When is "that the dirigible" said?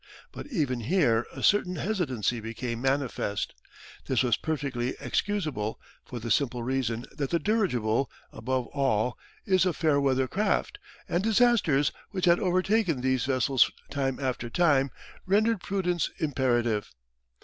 7.11-8.09